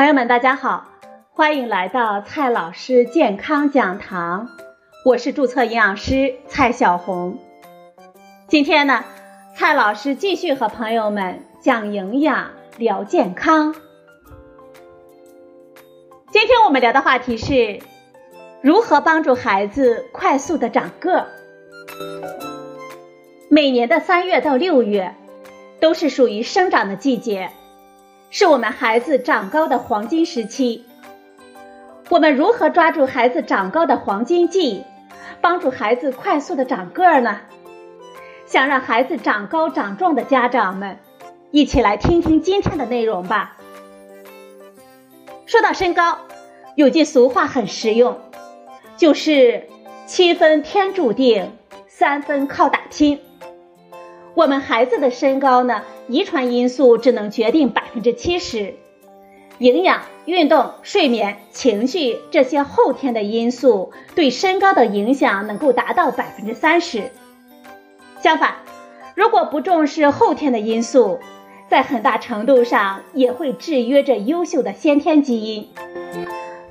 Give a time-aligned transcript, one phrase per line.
[0.00, 0.86] 朋友们，大家好，
[1.30, 4.48] 欢迎来到蔡老师健康讲堂，
[5.04, 7.38] 我是注册营养师蔡小红。
[8.48, 9.04] 今天呢，
[9.54, 13.74] 蔡老师继续和朋友们讲营养、聊健康。
[16.32, 17.80] 今天我们聊的话题是
[18.62, 21.26] 如何帮助孩子快速的长个儿。
[23.50, 25.14] 每年的三月到六月，
[25.78, 27.50] 都是属于生长的季节。
[28.32, 30.86] 是我们孩子长高的黄金时期。
[32.08, 34.84] 我们如何抓住孩子长高的黄金季，
[35.40, 37.40] 帮助孩子快速的长个儿呢？
[38.46, 40.98] 想让孩子长高长壮的家长们，
[41.50, 43.56] 一起来听听今天的内容吧。
[45.46, 46.18] 说到身高，
[46.76, 48.20] 有句俗话很实用，
[48.96, 49.68] 就是
[50.06, 51.52] 七分天注定，
[51.88, 53.20] 三分靠打拼。
[54.34, 55.82] 我们孩子的身高呢？
[56.08, 58.74] 遗传因素只能决定百分之七十，
[59.58, 67.10] 营养、运动、睡眠、情绪这些后天的因素对身高的影响能够达到百分之三十。
[68.20, 68.54] 相反，
[69.14, 71.18] 如果不重视后天的因素，
[71.68, 75.68] 在很大程度上也会制约着优秀的先天基因。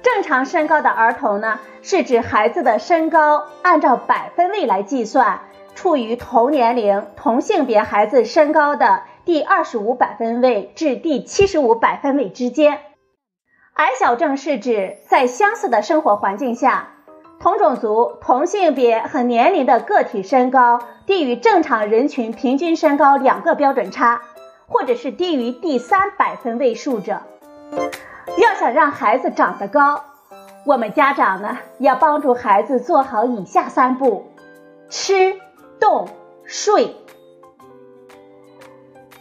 [0.02, 5.42] 正常身高的儿童呢，是指孩子的身高按照百分位来计算，
[5.80, 9.04] 处于同年龄同性别孩子身高的。
[9.24, 12.80] 第二十五百分位至第七十五百分位之间，
[13.76, 16.90] 矮小症是指在相似的生活环境下，
[17.40, 24.22] 同种族、同性别和年龄的个体身高低于正常人群平均身高两个标准差，
[24.68, 27.22] 或者是低于第三百分位数者。
[28.38, 30.04] 要想让孩子长得高，
[30.66, 34.26] 我们家长呢要帮助孩子做好以下三步：
[34.90, 35.40] 吃、
[35.80, 36.08] 动、
[36.44, 36.96] 睡。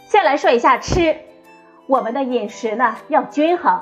[0.09, 1.17] 先来说一下吃，
[1.87, 3.81] 我们的饮食呢要均衡。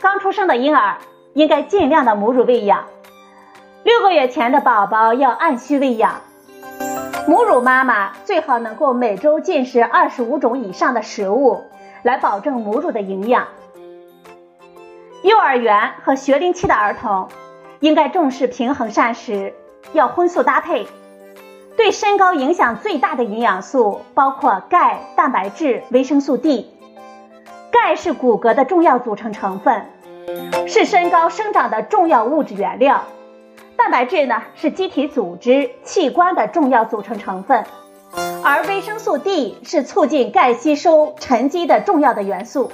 [0.00, 0.98] 刚出生的婴儿
[1.34, 2.84] 应该尽量的母乳喂养，
[3.82, 6.20] 六个月前的宝宝要按需喂养。
[7.26, 11.64] 母乳妈妈最好能够每周进食二十五种以上的食物，
[12.02, 13.48] 来保证母乳的营养。
[15.22, 17.28] 幼儿园和学龄期的儿童
[17.80, 19.54] 应该重视平衡膳食，
[19.92, 20.86] 要荤素搭配。
[21.78, 26.68] 对身高影响最大的营养素包括钙、蛋白质、维生素 D。
[27.70, 29.86] 钙是骨骼的重要组成成分，
[30.66, 33.04] 是身高生长的重要物质原料。
[33.76, 37.64] 蛋白质呢是机体组织器官的重要组成成分，
[38.42, 42.72] 而维生素 D 是促进钙吸收沉积的重要的元素。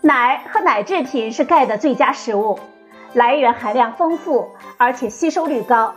[0.00, 2.60] 奶和奶制品是钙的最佳食物，
[3.14, 5.92] 来源含量丰富，而且吸收率高。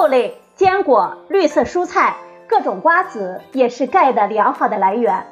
[0.00, 2.16] 豆类、坚果、绿色蔬菜、
[2.48, 5.26] 各种瓜子也是钙的良好的来源。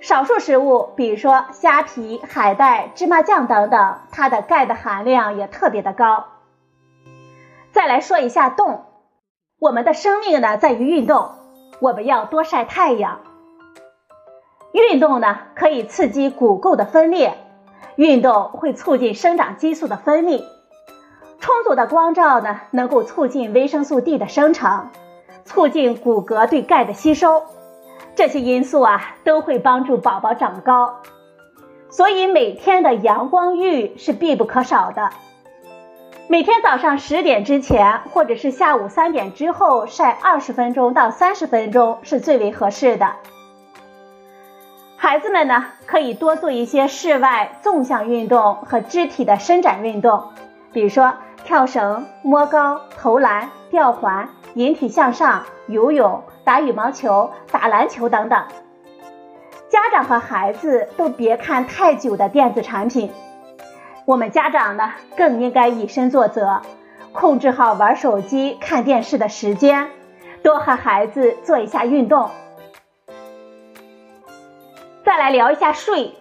[0.00, 6.24] 少数食物，比如说虾皮、海带、芝麻酱等等，它的钙的含量也特别的高。
[7.70, 8.86] 再来说一下动，
[9.60, 11.32] 我们的生命呢在于运动，
[11.82, 13.20] 我们要多晒太阳。
[14.72, 17.36] 运动呢可以刺激骨垢的分裂，
[17.96, 20.42] 运动会促进生长激素的分泌。
[21.48, 24.90] 充足的光照呢，能够促进维生素 D 的生成，
[25.46, 27.42] 促进骨骼对钙的吸收。
[28.14, 30.96] 这些因素啊，都会帮助宝宝长高。
[31.88, 35.08] 所以每天的阳光浴是必不可少的。
[36.28, 43.14] 每天早上十点之前，或者是下午三点之后晒二十分钟到三十分钟是最为合适的。
[44.98, 50.24] 孩子们呢，可以多做一些室外纵向运动和肢体的伸展运动，
[50.74, 51.14] 比如说。
[51.44, 58.44] 跳绳、摸高、投篮、吊环、引体向上、游泳、打羽毛球、打篮球等等。
[59.68, 63.12] 家长和孩子都别看太久的电子产品，
[64.06, 66.62] 我们家长呢更应该以身作则，
[67.12, 69.90] 控制好玩手机、看电视的时间，
[70.42, 72.30] 多和孩子做一下运动。
[75.04, 76.14] 再来聊一下睡，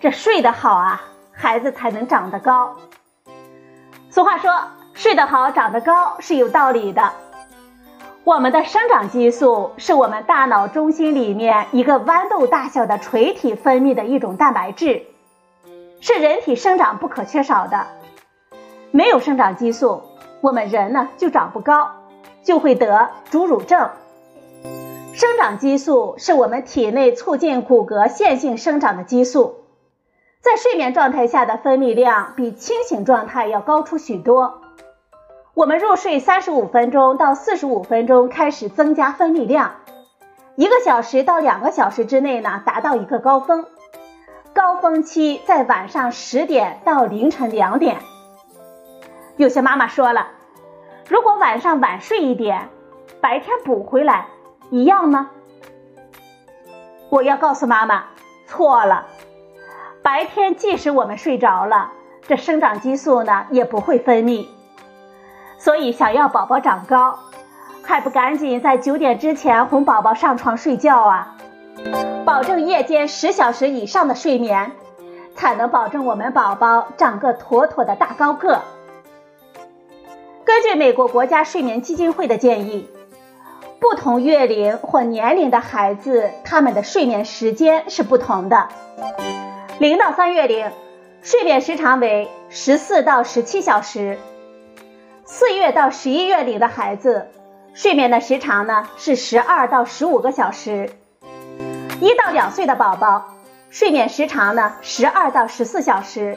[0.00, 1.02] 这睡得好啊，
[1.32, 2.76] 孩子才能长得高。
[4.14, 4.52] 俗话说，
[4.92, 7.10] 睡得好长得高是有道理的。
[8.22, 15.02] 我们的生长激素是我们大脑中心里面一个豌豆大小的垂体分泌的一种蛋白质，
[15.98, 17.88] 是人体生长不可缺少的。
[18.92, 20.02] 没有生长激素，
[20.40, 21.90] 我们人呢就长不高，
[22.44, 23.90] 就会得侏儒症。
[25.12, 29.63] 生长激素是我们体内促进骨骼线性生长的激素。
[30.44, 34.60] 在睡眠状态下的分泌量比清醒状态要高出许多。
[35.54, 39.76] 我们入睡三十五分钟到四十五分钟开始增加分泌量，
[40.54, 43.64] 一个小时到两个小时之内呢达到一个高峰。
[44.52, 47.96] 高峰期在晚上十点到凌晨两点。
[49.38, 50.28] 有些妈妈说了，
[51.08, 52.68] 如果晚上晚睡一点，
[53.22, 54.26] 白天补回来，
[54.68, 55.30] 一样吗？
[57.08, 58.04] 我要告诉妈妈，
[58.46, 59.06] 错了。
[60.04, 61.90] 白天即使我们睡着了，
[62.28, 64.46] 这生长激素呢也不会分泌。
[65.56, 67.18] 所以想要宝宝长高，
[67.82, 71.38] 还不赶紧在九点之前哄宝宝上床睡觉啊！
[72.26, 74.72] 保证夜间十小时以上的睡眠，
[75.34, 78.60] 才能保证我们宝宝长个妥妥的大高个。
[80.44, 82.90] 根据美国国家睡眠基金会的建议。
[83.80, 88.68] 不同月龄或年龄的孩子，他们的睡眠时间是不同的。
[89.80, 90.70] 零到三月龄，
[91.22, 94.16] 睡眠时长为十四到十七小时；
[95.24, 97.26] 四月到十一月龄的孩子，
[97.74, 100.88] 睡眠的时长呢是十二到十五个小时；
[102.00, 103.24] 一到两岁的宝宝，
[103.68, 106.36] 睡眠时长呢十二到十四小时；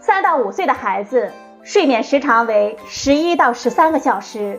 [0.00, 1.30] 三到五岁的孩子，
[1.62, 4.58] 睡眠时长为十一到十三个小时。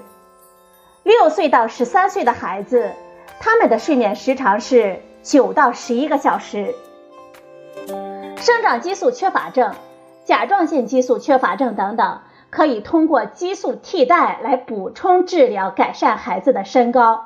[1.02, 2.92] 六岁到十三岁的孩子，
[3.40, 6.76] 他们的睡眠时长是九到十一个小时。
[8.42, 9.76] 生长激素缺乏症、
[10.24, 12.20] 甲状腺激素缺乏症等等，
[12.50, 17.26] 可以通过激素替代来补充治疗，改善孩子的身高。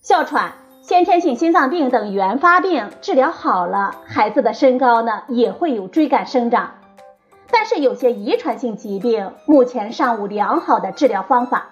[0.00, 6.74] 哮喘、先天性心脏病等原发病治疗好了，孩子的身高呢也会有追赶生长。
[7.50, 11.70] 但是有些遗传性疾病目前尚无良好的治疗方法。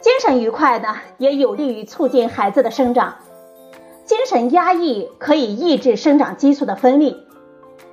[0.00, 3.16] 精神愉快呢，也有利于促进孩子的生长。
[4.06, 7.16] 精神压抑可以抑制生长激素的分泌，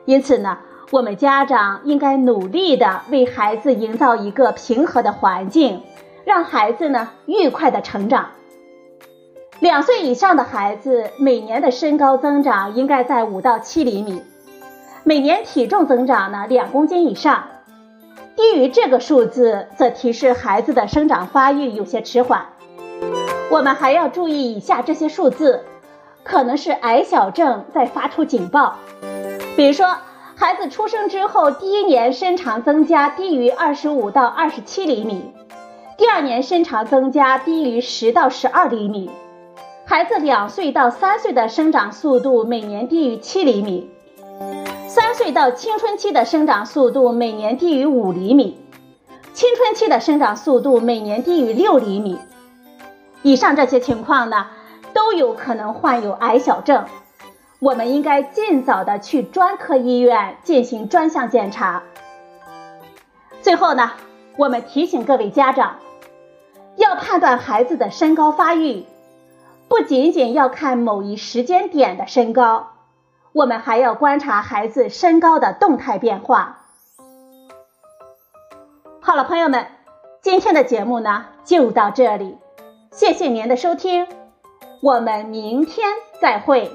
[0.06, 0.60] 因此呢，
[0.92, 5.82] 我们家长应该努力的为孩子营造一个平和的环境，
[6.24, 8.30] 让孩子呢愉快的成长。
[9.60, 14.22] 两岁以上的孩子每年的身高增长应该在五到七厘米，
[15.04, 17.46] 每年体重增长呢两公斤以上。
[18.36, 22.46] 低于这个数字，则提示孩子的生长发育有些迟缓。
[23.50, 25.64] 我们还要注意以下这些数字，
[26.24, 28.76] 可能是矮小症在发出警报。
[29.56, 29.96] 比如说，
[30.36, 35.32] 孩子出生之后第一年身长增加低于二十五到二十七厘米，
[35.98, 39.12] 第二年身长增加低于十到十二厘米，
[39.86, 43.90] 孩子两岁到三岁的生长速度每年低于七厘米。
[44.88, 48.58] 三岁到青春期的生长速度每年低于五厘米，
[49.34, 52.18] 青春期的生长速度每年低于六厘米。
[53.22, 54.48] 以上这些情况呢，
[54.94, 56.86] 都有可能患有矮小症。
[57.60, 61.84] 我们应该尽早的去专科医院进行专项检查。
[63.42, 63.92] 最后呢，
[64.38, 65.78] 我们提醒各位家长，
[66.76, 68.86] 要判断孩子的身高发育，
[69.70, 72.72] 不仅仅要看某一时间点的身高。
[73.32, 76.66] 我们还要观察孩子身高的动态变化。
[79.02, 79.66] 好了，朋友们，
[80.22, 82.38] 今天的节目呢就到这里，
[82.92, 84.08] 谢谢您的收听，
[84.84, 85.88] 我们明天
[86.20, 86.70] 再会。